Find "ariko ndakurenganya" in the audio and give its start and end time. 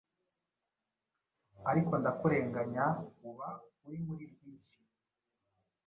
1.71-2.85